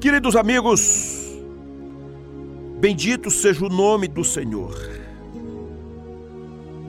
[0.00, 1.28] Queridos amigos,
[2.80, 4.74] bendito seja o nome do Senhor.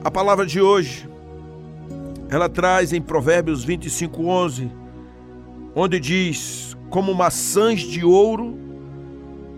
[0.02, 1.06] A palavra de hoje,
[2.30, 4.70] ela traz em Provérbios 25, 11,
[5.74, 8.56] onde diz: Como maçãs de ouro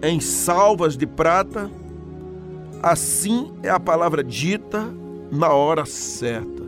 [0.02, 1.70] em salvas de prata,
[2.82, 4.84] assim é a palavra dita
[5.30, 6.64] na hora certa.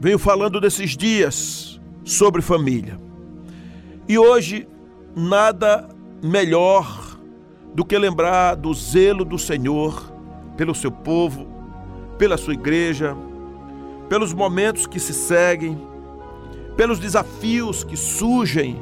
[0.00, 2.98] Venho falando desses dias sobre família.
[4.08, 4.66] E hoje
[5.14, 5.88] nada
[6.22, 7.18] melhor
[7.74, 10.12] do que lembrar do zelo do Senhor
[10.56, 11.46] pelo seu povo,
[12.18, 13.16] pela sua igreja,
[14.08, 15.80] pelos momentos que se seguem,
[16.76, 18.80] pelos desafios que surgem.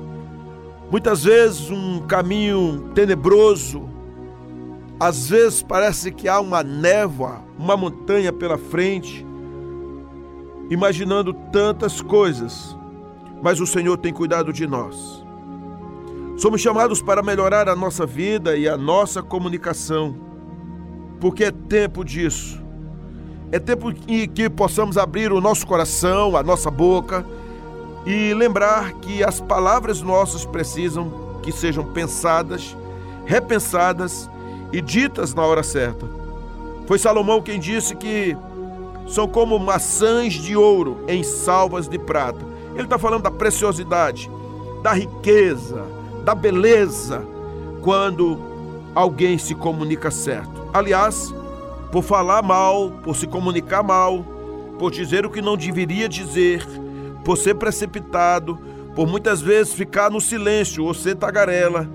[0.90, 3.88] Muitas vezes um caminho tenebroso,
[4.98, 9.24] às vezes parece que há uma névoa, uma montanha pela frente,
[10.68, 12.76] imaginando tantas coisas,
[13.42, 15.19] mas o Senhor tem cuidado de nós.
[16.40, 20.16] Somos chamados para melhorar a nossa vida e a nossa comunicação,
[21.20, 22.58] porque é tempo disso.
[23.52, 27.26] É tempo em que possamos abrir o nosso coração, a nossa boca
[28.06, 32.74] e lembrar que as palavras nossas precisam que sejam pensadas,
[33.26, 34.26] repensadas
[34.72, 36.08] e ditas na hora certa.
[36.86, 38.34] Foi Salomão quem disse que
[39.06, 42.40] são como maçãs de ouro em salvas de prata.
[42.72, 44.30] Ele está falando da preciosidade,
[44.82, 47.22] da riqueza, da beleza
[47.82, 48.38] quando
[48.94, 50.68] alguém se comunica certo.
[50.72, 51.34] Aliás,
[51.90, 54.24] por falar mal, por se comunicar mal,
[54.78, 56.66] por dizer o que não deveria dizer,
[57.24, 58.58] por ser precipitado,
[58.94, 61.88] por muitas vezes ficar no silêncio ou ser tagarela,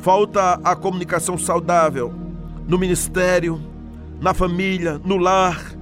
[0.00, 2.12] falta a comunicação saudável
[2.66, 3.60] no ministério,
[4.20, 5.72] na família, no lar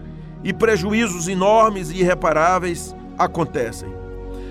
[0.44, 3.88] e prejuízos enormes e irreparáveis acontecem.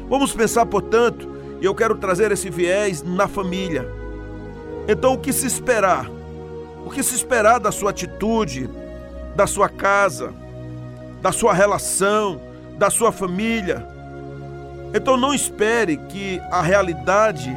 [0.10, 1.35] Vamos pensar, portanto,
[1.66, 3.92] e eu quero trazer esse viés na família.
[4.88, 6.08] Então, o que se esperar?
[6.86, 8.70] O que se esperar da sua atitude,
[9.36, 10.32] da sua casa,
[11.24, 12.40] da sua relação,
[12.78, 13.84] da sua família?
[14.94, 17.52] Então, não espere que a realidade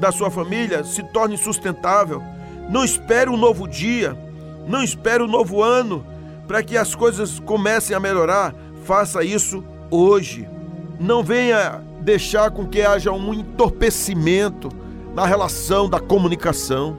[0.00, 2.22] da sua família se torne sustentável.
[2.70, 4.16] Não espere um novo dia,
[4.66, 6.06] não espere um novo ano
[6.48, 8.54] para que as coisas comecem a melhorar.
[8.86, 10.48] Faça isso hoje.
[10.98, 14.68] Não venha deixar com que haja um entorpecimento
[15.14, 16.96] na relação da comunicação.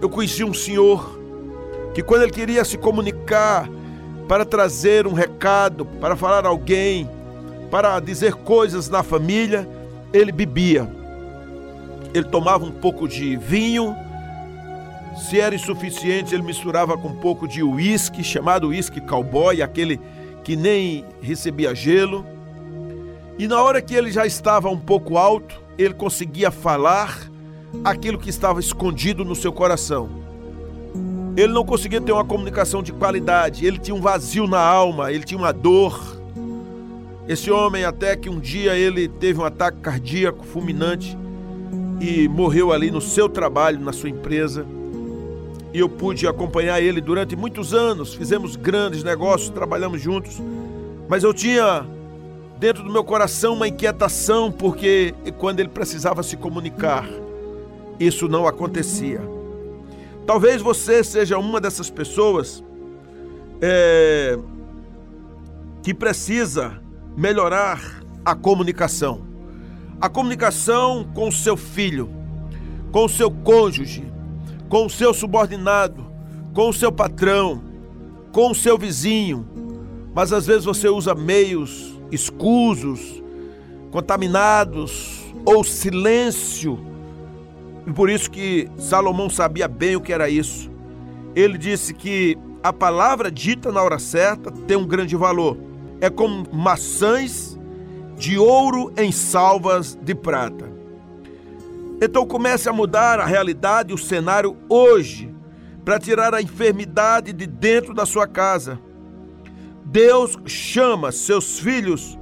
[0.00, 1.18] Eu conheci um senhor
[1.94, 3.68] que, quando ele queria se comunicar
[4.28, 7.08] para trazer um recado, para falar a alguém,
[7.70, 9.68] para dizer coisas na família,
[10.12, 10.90] ele bebia.
[12.14, 13.94] Ele tomava um pouco de vinho,
[15.16, 20.00] se era insuficiente, ele misturava com um pouco de uísque, chamado uísque cowboy, aquele
[20.44, 22.24] que nem recebia gelo
[23.38, 27.30] e na hora que ele já estava um pouco alto, ele conseguia falar
[27.84, 30.08] aquilo que estava escondido no seu coração.
[31.36, 35.22] Ele não conseguia ter uma comunicação de qualidade, ele tinha um vazio na alma, ele
[35.22, 36.16] tinha uma dor.
[37.28, 41.16] Esse homem, até que um dia ele teve um ataque cardíaco fulminante
[42.00, 44.64] e morreu ali no seu trabalho, na sua empresa.
[45.74, 50.40] E eu pude acompanhar ele durante muitos anos, fizemos grandes negócios, trabalhamos juntos.
[51.06, 51.86] Mas eu tinha
[52.58, 57.06] dentro do meu coração uma inquietação, porque quando ele precisava se comunicar,
[58.00, 59.20] isso não acontecia.
[60.26, 62.64] Talvez você seja uma dessas pessoas
[63.60, 64.38] é,
[65.82, 66.80] que precisa
[67.16, 69.24] melhorar a comunicação.
[70.00, 72.10] A comunicação com o seu filho,
[72.90, 74.04] com o seu cônjuge,
[74.68, 76.04] com o seu subordinado,
[76.52, 77.62] com o seu patrão,
[78.32, 79.46] com o seu vizinho.
[80.14, 83.22] Mas às vezes você usa meios escusos,
[83.90, 86.78] contaminados ou silêncio.
[87.86, 90.70] E por isso que Salomão sabia bem o que era isso.
[91.34, 95.56] Ele disse que a palavra dita na hora certa tem um grande valor.
[96.00, 97.58] É como maçãs
[98.16, 100.70] de ouro em salvas de prata.
[102.00, 105.32] Então comece a mudar a realidade, o cenário hoje,
[105.84, 108.78] para tirar a enfermidade de dentro da sua casa
[109.86, 112.18] Deus chama seus filhos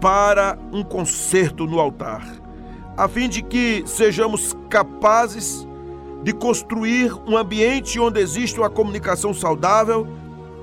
[0.00, 2.24] para um concerto no altar,
[2.96, 5.66] a fim de que sejamos capazes
[6.22, 10.06] de construir um ambiente onde existe uma comunicação saudável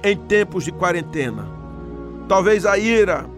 [0.01, 1.45] em tempos de quarentena.
[2.29, 3.29] Talvez a ira,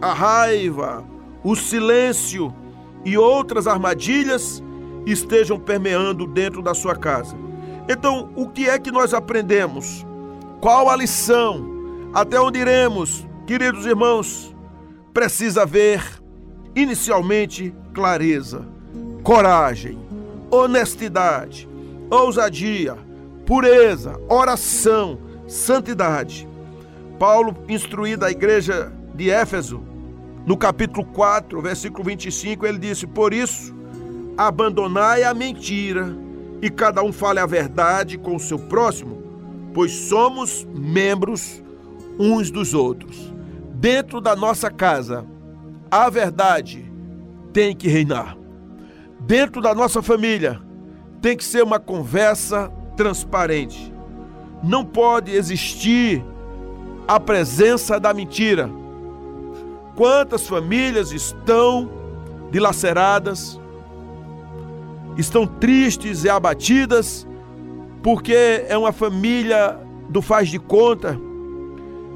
[0.00, 1.04] a raiva,
[1.44, 2.54] o silêncio
[3.04, 4.62] e outras armadilhas
[5.04, 7.36] estejam permeando dentro da sua casa.
[7.86, 10.06] Então, o que é que nós aprendemos?
[10.60, 11.75] Qual a lição?
[12.12, 14.54] Até onde iremos, queridos irmãos?
[15.12, 16.02] Precisa haver,
[16.74, 18.66] inicialmente, clareza,
[19.22, 19.98] coragem,
[20.50, 21.68] honestidade,
[22.10, 22.96] ousadia,
[23.44, 26.48] pureza, oração, santidade.
[27.18, 29.82] Paulo, instruído a igreja de Éfeso,
[30.46, 33.74] no capítulo 4, versículo 25, ele disse: Por isso,
[34.36, 36.16] abandonai a mentira
[36.62, 39.22] e cada um fale a verdade com o seu próximo,
[39.74, 41.62] pois somos membros
[42.18, 43.32] uns dos outros.
[43.74, 45.26] Dentro da nossa casa,
[45.90, 46.90] a verdade
[47.52, 48.36] tem que reinar.
[49.20, 50.60] Dentro da nossa família,
[51.20, 53.92] tem que ser uma conversa transparente.
[54.62, 56.24] Não pode existir
[57.06, 58.70] a presença da mentira.
[59.94, 61.90] Quantas famílias estão
[62.50, 63.60] dilaceradas,
[65.16, 67.26] estão tristes e abatidas,
[68.02, 69.78] porque é uma família
[70.08, 71.18] do faz de conta,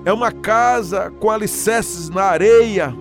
[0.04, 2.94] é uma casa com alicerces na areia,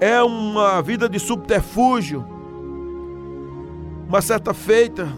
[0.00, 2.24] é uma vida de subterfúgio.
[4.08, 5.08] Uma certa feita,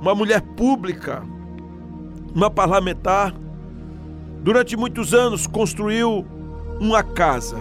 [0.00, 1.22] uma mulher pública,
[2.34, 3.32] uma parlamentar,
[4.42, 6.26] durante muitos anos construiu
[6.80, 7.58] uma casa.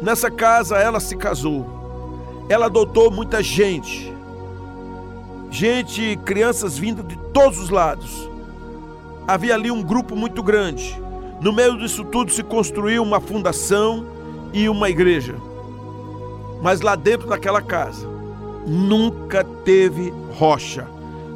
[0.00, 1.66] Nessa casa ela se casou.
[2.48, 4.12] Ela adotou muita gente.
[5.50, 8.31] Gente, crianças vindo de todos os lados.
[9.26, 11.00] Havia ali um grupo muito grande.
[11.40, 14.06] No meio disso tudo se construiu uma fundação
[14.52, 15.34] e uma igreja.
[16.60, 18.08] Mas lá dentro daquela casa
[18.66, 20.86] nunca teve rocha,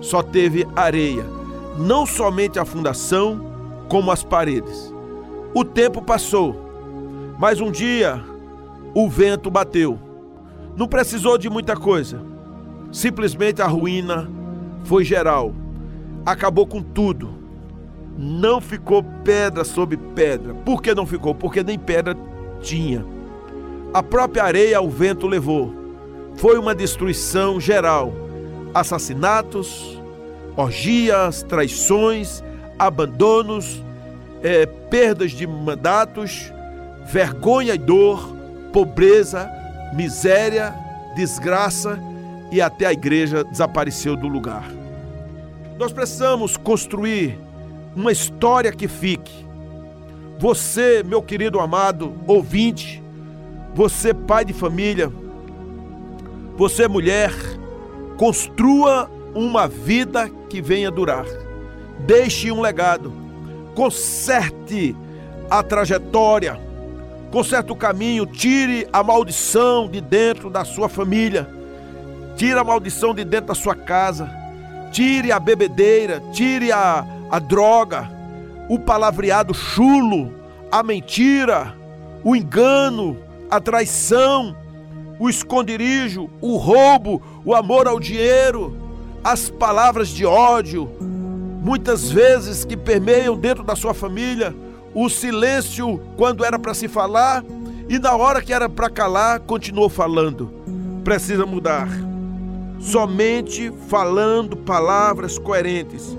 [0.01, 1.25] só teve areia.
[1.79, 3.45] Não somente a fundação,
[3.89, 4.93] como as paredes.
[5.55, 6.57] O tempo passou,
[7.39, 8.23] mas um dia
[8.95, 9.99] o vento bateu.
[10.77, 12.21] Não precisou de muita coisa.
[12.93, 14.31] Simplesmente a ruína
[14.85, 15.55] foi geral.
[16.25, 17.36] Acabou com tudo.
[18.17, 20.55] Não ficou pedra sobre pedra.
[20.55, 21.35] Por que não ficou?
[21.35, 22.17] Porque nem pedra
[22.61, 23.05] tinha.
[23.93, 25.75] A própria areia o vento levou.
[26.37, 28.13] Foi uma destruição geral.
[28.75, 30.01] Assassinatos,
[30.57, 32.43] orgias, traições,
[32.79, 33.83] abandonos,
[34.43, 36.53] é, perdas de mandatos,
[37.07, 38.35] vergonha e dor,
[38.73, 39.51] pobreza,
[39.95, 40.75] miséria,
[41.15, 41.99] desgraça
[42.51, 44.65] e até a igreja desapareceu do lugar.
[45.79, 47.39] Nós precisamos construir
[47.97, 49.47] uma história que fique.
[50.39, 53.03] Você, meu querido amado ouvinte,
[53.75, 55.11] você, pai de família,
[56.57, 57.33] você, mulher,
[58.19, 61.27] construa uma vida que venha durar.
[62.01, 63.13] Deixe um legado.
[63.75, 64.95] Conserte
[65.51, 66.59] a trajetória.
[67.31, 68.27] Conserte o caminho.
[68.27, 71.49] Tire a maldição de dentro da sua família.
[72.37, 74.31] Tire a maldição de dentro da sua casa.
[74.93, 76.23] Tire a bebedeira.
[76.33, 78.11] Tire a, a droga.
[78.69, 80.33] O palavreado chulo.
[80.71, 81.75] A mentira.
[82.25, 83.17] O engano.
[83.51, 84.57] A traição.
[85.19, 86.29] O esconderijo.
[86.41, 87.23] O roubo.
[87.45, 88.87] O amor ao dinheiro
[89.27, 94.55] as palavras de ódio, muitas vezes que permeiam dentro da sua família,
[94.95, 97.45] o silêncio quando era para se falar
[97.89, 100.49] e na hora que era para calar, continuou falando.
[101.03, 101.89] Precisa mudar.
[102.79, 106.17] Somente falando palavras coerentes.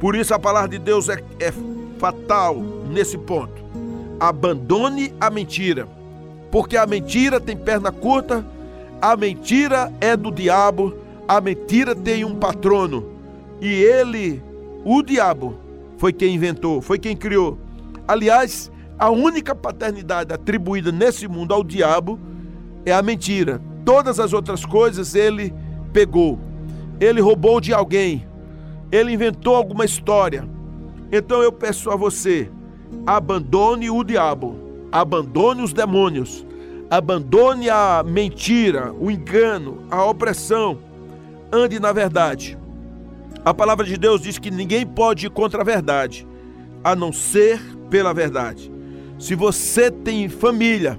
[0.00, 1.52] Por isso a palavra de Deus é, é
[1.98, 2.56] fatal
[2.90, 3.64] nesse ponto.
[4.18, 5.86] Abandone a mentira,
[6.50, 8.44] porque a mentira tem perna curta,
[9.00, 13.04] a mentira é do diabo a mentira tem um patrono
[13.60, 14.40] e ele,
[14.84, 15.58] o diabo,
[15.96, 17.58] foi quem inventou, foi quem criou.
[18.06, 22.18] Aliás, a única paternidade atribuída nesse mundo ao diabo
[22.84, 23.60] é a mentira.
[23.84, 25.52] Todas as outras coisas ele
[25.92, 26.38] pegou.
[27.00, 28.25] Ele roubou de alguém.
[28.90, 30.48] Ele inventou alguma história.
[31.10, 32.50] Então eu peço a você,
[33.06, 34.56] abandone o diabo,
[34.90, 36.44] abandone os demônios,
[36.90, 40.78] abandone a mentira, o engano, a opressão
[41.52, 42.58] ande na verdade.
[43.44, 46.26] A palavra de Deus diz que ninguém pode ir contra a verdade,
[46.82, 48.72] a não ser pela verdade.
[49.18, 50.98] Se você tem família,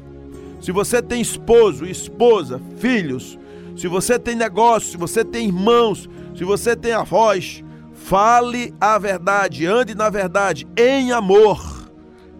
[0.59, 3.37] se você tem esposo, esposa, filhos,
[3.75, 7.63] se você tem negócio, se você tem irmãos, se você tem avós,
[8.07, 11.61] fale a verdade, ande na verdade, em amor,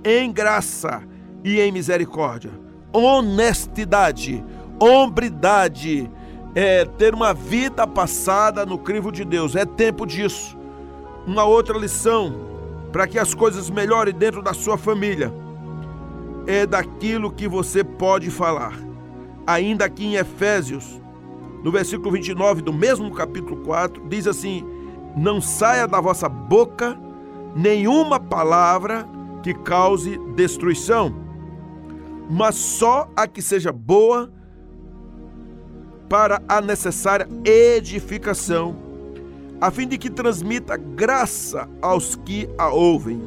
[0.02, 1.04] em graça
[1.44, 2.52] e em misericórdia.
[2.94, 4.42] Honestidade,
[4.82, 6.10] hombridade,
[6.56, 9.58] é ter uma vida passada no crivo de Deus.
[9.58, 10.58] É tempo disso.
[11.26, 12.34] Uma outra lição
[12.94, 15.34] para que as coisas melhorem dentro da sua família
[16.48, 18.74] é daquilo que você pode falar.
[19.46, 21.02] Ainda aqui em Efésios,
[21.62, 24.77] no versículo 29 do mesmo capítulo 4, diz assim:
[25.18, 26.96] Não saia da vossa boca
[27.56, 29.04] nenhuma palavra
[29.42, 31.12] que cause destruição,
[32.30, 34.32] mas só a que seja boa
[36.08, 38.76] para a necessária edificação,
[39.60, 43.20] a fim de que transmita graça aos que a ouvem.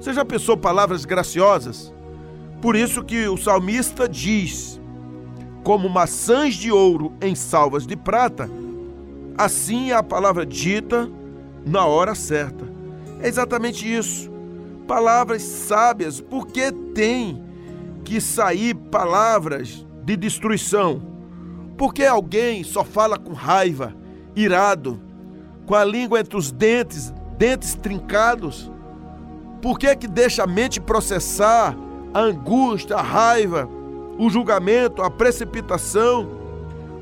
[0.00, 1.94] Você já pensou palavras graciosas?
[2.60, 4.80] Por isso que o salmista diz:
[5.62, 8.50] como maçãs de ouro em salvas de prata,
[9.38, 11.08] assim é a palavra dita
[11.64, 12.64] na hora certa.
[13.20, 14.30] É exatamente isso.
[14.86, 17.42] Palavras sábias, porque tem
[18.04, 21.02] que sair palavras de destruição.
[21.76, 23.94] Porque alguém só fala com raiva,
[24.34, 25.00] irado,
[25.66, 28.70] com a língua entre os dentes, dentes trincados?
[29.62, 31.76] Por que que deixa a mente processar
[32.12, 33.68] a angústia, a raiva,
[34.18, 36.28] o julgamento, a precipitação?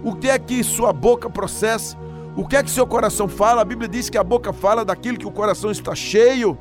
[0.04, 1.96] O que é que sua boca processa?
[2.38, 3.62] O que é que seu coração fala?
[3.62, 6.56] A Bíblia diz que a boca fala daquilo que o coração está cheio.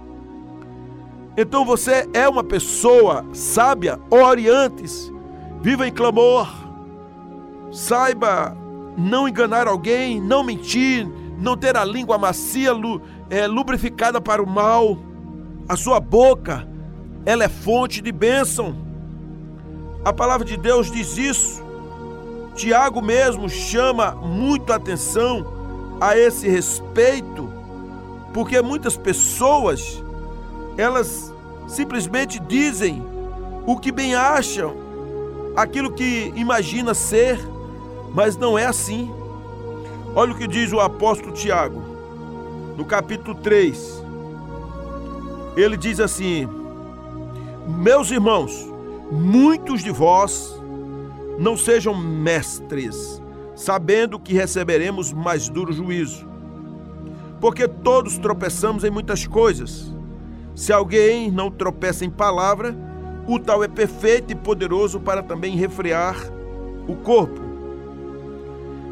[1.38, 5.14] Então você é uma pessoa sábia, ore antes,
[5.62, 6.50] viva em clamor,
[7.72, 8.58] saiba
[8.98, 11.08] não enganar alguém, não mentir,
[11.38, 12.72] não ter a língua macia,
[13.30, 14.98] é, lubrificada para o mal.
[15.70, 16.68] A sua boca,
[17.24, 18.76] ela é fonte de bênção.
[20.04, 21.64] A palavra de Deus diz isso.
[22.56, 25.56] Tiago mesmo chama muito atenção
[26.00, 27.52] a esse respeito,
[28.34, 30.04] porque muitas pessoas
[30.78, 31.34] elas
[31.68, 33.04] simplesmente dizem
[33.66, 34.76] o que bem acham,
[35.56, 37.40] aquilo que imagina ser,
[38.14, 39.12] mas não é assim.
[40.16, 41.82] Olha o que diz o apóstolo Tiago,
[42.78, 44.04] no capítulo 3.
[45.56, 46.48] Ele diz assim:
[47.68, 48.68] Meus irmãos,
[49.12, 50.56] muitos de vós
[51.38, 53.22] não sejam mestres,
[53.58, 56.30] sabendo que receberemos mais duro juízo.
[57.42, 59.92] Porque todos tropeçamos em muitas coisas.
[60.56, 62.76] Se alguém não tropeça em palavra,
[63.28, 66.16] o tal é perfeito e poderoso para também refrear
[66.88, 67.42] o corpo.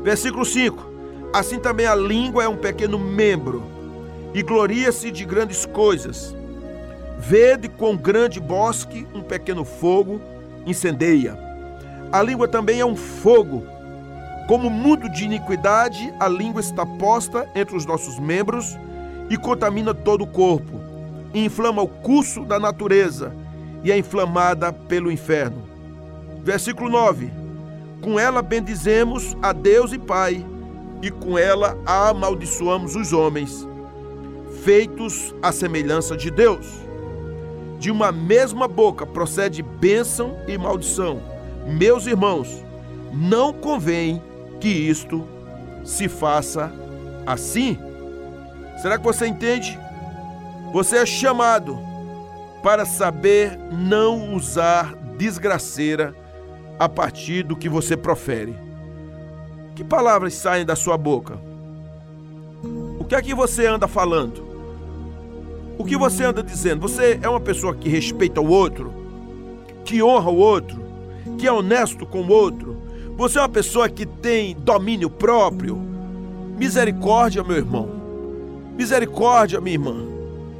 [0.03, 0.83] Versículo 5:
[1.31, 3.63] Assim também a língua é um pequeno membro
[4.33, 6.35] e gloria-se de grandes coisas.
[7.19, 10.19] Vede com grande bosque um pequeno fogo
[10.65, 11.37] incendeia.
[12.11, 13.74] A língua também é um fogo.
[14.47, 18.77] Como mundo de iniquidade, a língua está posta entre os nossos membros
[19.29, 20.85] e contamina todo o corpo
[21.43, 23.33] inflama o curso da natureza
[23.83, 25.63] e é inflamada pelo inferno.
[26.43, 27.31] Versículo 9:
[28.01, 30.45] Com ela bendizemos a Deus e Pai,
[31.01, 33.67] e com ela amaldiçoamos os homens,
[34.63, 36.65] feitos à semelhança de Deus.
[37.79, 41.21] De uma mesma boca procede bênção e maldição.
[41.67, 42.63] Meus irmãos,
[43.11, 44.21] não convém
[44.59, 45.27] que isto
[45.83, 46.71] se faça
[47.25, 47.77] assim.
[48.81, 49.79] Será que você entende?
[50.73, 51.77] Você é chamado
[52.61, 56.15] para saber não usar desgraceira
[56.77, 58.55] a partir do que você profere.
[59.75, 61.39] Que palavras saem da sua boca?
[62.99, 64.43] O que é que você anda falando?
[65.77, 66.81] O que você anda dizendo?
[66.81, 68.93] Você é uma pessoa que respeita o outro,
[69.83, 70.81] que honra o outro,
[71.37, 72.74] que é honesto com o outro.
[73.17, 75.77] Você é uma pessoa que tem domínio próprio.
[76.57, 77.89] Misericórdia, meu irmão.
[78.77, 80.05] Misericórdia, minha irmã.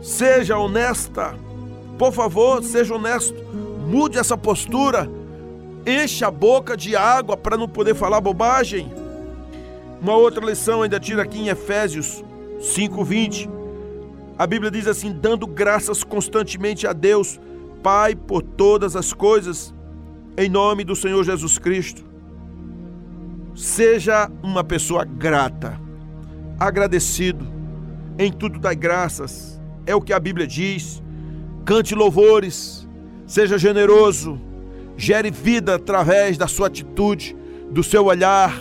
[0.01, 1.35] Seja honesta.
[1.97, 3.35] Por favor, seja honesto.
[3.85, 5.09] Mude essa postura.
[5.85, 8.89] Enche a boca de água para não poder falar bobagem.
[10.01, 12.23] Uma outra lição ainda tira aqui em Efésios
[12.61, 13.49] 5:20.
[14.37, 17.37] A Bíblia diz assim: dando graças constantemente a Deus,
[17.83, 19.73] Pai, por todas as coisas,
[20.37, 22.14] em nome do Senhor Jesus Cristo.
[23.55, 25.79] Seja uma pessoa grata,
[26.59, 27.47] agradecido,
[28.19, 31.01] em tudo dai graças é o que a Bíblia diz.
[31.63, 32.85] Cante louvores,
[33.25, 34.39] seja generoso,
[34.97, 37.35] gere vida através da sua atitude,
[37.71, 38.53] do seu olhar,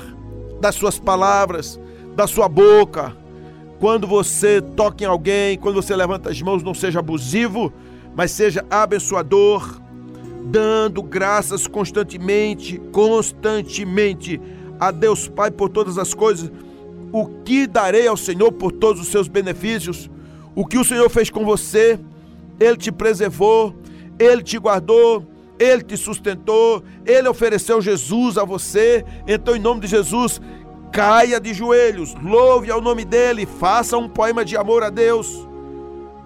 [0.61, 1.79] das suas palavras,
[2.15, 3.17] da sua boca.
[3.81, 7.73] Quando você toca em alguém, quando você levanta as mãos, não seja abusivo,
[8.15, 9.81] mas seja abençoador,
[10.45, 14.41] dando graças constantemente, constantemente
[14.79, 16.51] a Deus Pai por todas as coisas.
[17.13, 20.11] O que darei ao Senhor por todos os seus benefícios?
[20.55, 21.99] O que o Senhor fez com você,
[22.59, 23.75] Ele te preservou,
[24.19, 25.25] Ele te guardou,
[25.59, 29.05] Ele te sustentou, Ele ofereceu Jesus a você.
[29.27, 30.41] Então, em nome de Jesus,
[30.93, 35.47] caia de joelhos, louve ao nome dEle, faça um poema de amor a Deus.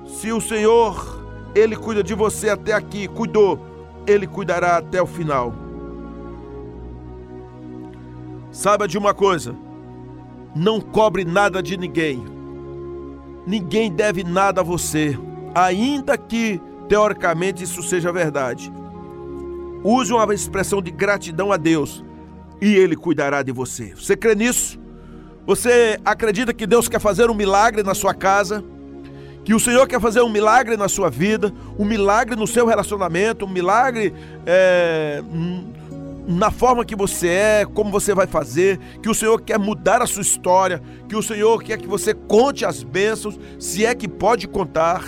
[0.07, 1.23] Se o Senhor,
[1.55, 3.59] Ele cuida de você até aqui, cuidou,
[4.07, 5.68] Ele cuidará até o final.
[8.51, 9.55] Saiba de uma coisa:
[10.55, 12.39] não cobre nada de ninguém
[13.49, 15.19] ninguém deve nada a você,
[15.55, 18.71] ainda que teoricamente isso seja verdade.
[19.83, 22.05] Use uma expressão de gratidão a Deus.
[22.61, 23.95] e Ele cuidará de você.
[23.95, 24.79] Você crê nisso?
[25.47, 28.65] Você acredita que Deus quer fazer um milagre na sua casa?
[29.45, 33.47] Que o Senhor quer fazer um milagre na sua vida, um milagre no seu relacionamento,
[33.47, 34.13] um milagre
[34.45, 35.23] é,
[36.29, 40.07] na forma que você é, como você vai fazer, que o Senhor quer mudar a
[40.07, 44.47] sua história, que o Senhor quer que você conte as bênçãos, se é que pode
[44.47, 45.03] contar,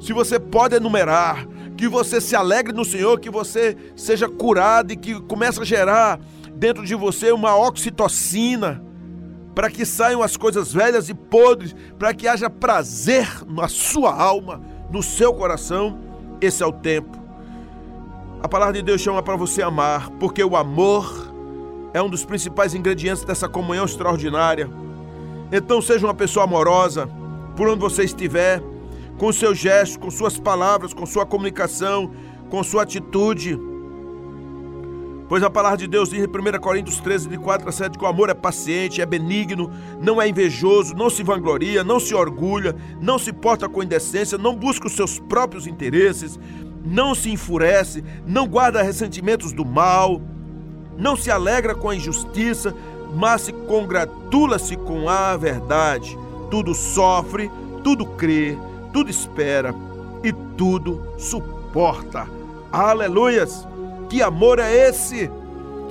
[0.00, 1.46] se você pode enumerar,
[1.76, 6.18] que você se alegre no Senhor, que você seja curado e que comece a gerar
[6.56, 8.82] dentro de você uma oxitocina,
[9.54, 14.60] para que saiam as coisas velhas e podres, para que haja prazer na sua alma,
[14.90, 15.98] no seu coração.
[16.40, 17.25] Esse é o tempo.
[18.46, 21.34] A palavra de Deus chama para você amar, porque o amor
[21.92, 24.70] é um dos principais ingredientes dessa comunhão extraordinária.
[25.50, 27.08] Então seja uma pessoa amorosa,
[27.56, 28.62] por onde você estiver,
[29.18, 32.12] com seus gestos, com suas palavras, com sua comunicação,
[32.48, 33.58] com sua atitude.
[35.28, 38.04] Pois a palavra de Deus diz em 1 Coríntios 13, de 4 a 7, que
[38.04, 42.76] o amor é paciente, é benigno, não é invejoso, não se vangloria, não se orgulha,
[43.00, 46.38] não se porta com indecência, não busca os seus próprios interesses,
[46.86, 50.20] não se enfurece, não guarda ressentimentos do mal,
[50.96, 52.74] não se alegra com a injustiça,
[53.14, 56.16] mas se congratula-se com a verdade.
[56.50, 57.50] Tudo sofre,
[57.82, 58.56] tudo crê,
[58.92, 59.74] tudo espera
[60.22, 62.26] e tudo suporta.
[62.70, 63.66] Aleluias!
[64.08, 65.30] Que amor é esse?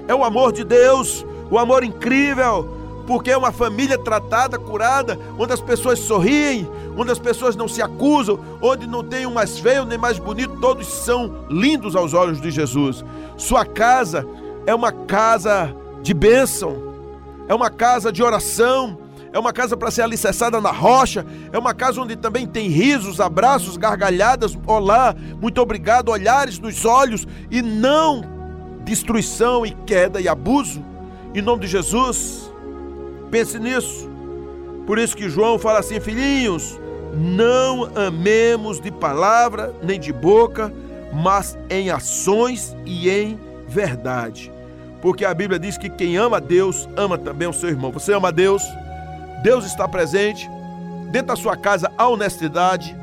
[0.07, 2.74] É o amor de Deus, o amor incrível,
[3.05, 7.81] porque é uma família tratada, curada, onde as pessoas sorriem, onde as pessoas não se
[7.81, 12.41] acusam, onde não tem um mais feio nem mais bonito, todos são lindos aos olhos
[12.41, 13.03] de Jesus.
[13.37, 14.25] Sua casa
[14.65, 16.75] é uma casa de bênção,
[17.47, 18.97] é uma casa de oração,
[19.31, 23.19] é uma casa para ser alicerçada na rocha, é uma casa onde também tem risos,
[23.19, 28.23] abraços, gargalhadas, olá, muito obrigado, olhares nos olhos e não
[28.85, 30.81] destruição e queda e abuso.
[31.33, 32.49] Em nome de Jesus,
[33.35, 34.09] pense nisso.
[34.87, 36.79] Por isso que João fala assim, filhinhos,
[37.13, 40.71] não amemos de palavra nem de boca,
[41.11, 44.49] mas em ações e em verdade.
[45.01, 47.91] Porque a Bíblia diz que quem ama Deus ama também o seu irmão.
[47.91, 48.63] Você ama Deus?
[49.43, 50.49] Deus está presente.
[51.11, 52.95] Dentro da sua casa há honestidade.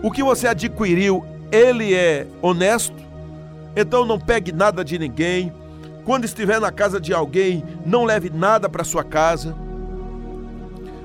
[0.00, 3.02] O que você adquiriu, ele é honesto.
[3.74, 5.52] Então não pegue nada de ninguém.
[6.04, 9.56] Quando estiver na casa de alguém, não leve nada para sua casa.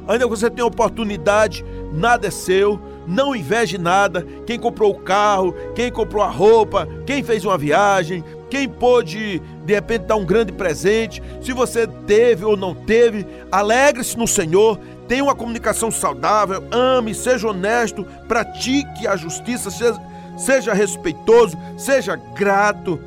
[0.08, 2.80] Ainda que você tenha oportunidade, nada é seu.
[3.06, 4.26] Não inveje nada.
[4.46, 9.74] Quem comprou o carro, quem comprou a roupa, quem fez uma viagem, quem pôde de
[9.74, 15.24] repente dar um grande presente, se você teve ou não teve, alegre-se no Senhor, tenha
[15.24, 20.02] uma comunicação saudável, ame, seja honesto, pratique a justiça, seja,
[20.38, 23.00] seja respeitoso, seja grato.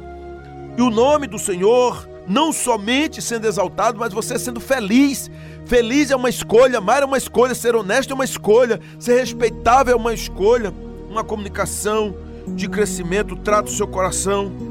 [0.76, 5.30] E o nome do Senhor não somente sendo exaltado, mas você sendo feliz.
[5.66, 9.94] Feliz é uma escolha, amar é uma escolha, ser honesto é uma escolha, ser respeitável
[9.94, 10.72] é uma escolha.
[11.08, 12.14] Uma comunicação
[12.46, 14.70] de crescimento trata o seu coração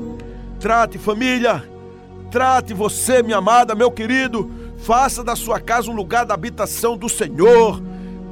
[0.59, 1.63] Trate, família,
[2.29, 7.07] trate você, minha amada, meu querido, faça da sua casa um lugar da habitação do
[7.07, 7.81] Senhor,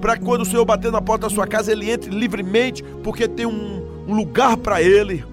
[0.02, 3.30] para que quando o Senhor bater na porta da sua casa, ele entre livremente, porque
[3.30, 5.24] tem um, um lugar para ele.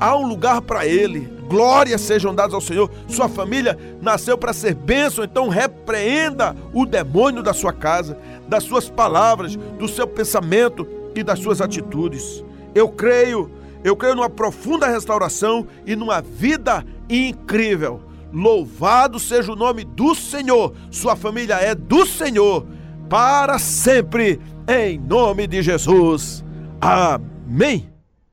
[0.00, 1.37] Há um lugar para ele.
[1.48, 2.90] Glórias sejam dadas ao Senhor.
[3.08, 8.88] Sua família nasceu para ser bênção, então repreenda o demônio da sua casa, das suas
[8.88, 12.44] palavras, do seu pensamento e das suas atitudes.
[12.74, 13.50] Eu creio
[13.84, 18.02] eu creio numa profunda restauração e numa vida incrível.
[18.32, 20.74] Louvado seja o nome do Senhor.
[20.90, 22.66] Sua família é do Senhor
[23.08, 26.44] para sempre, em nome de Jesus.
[26.80, 27.97] Amém.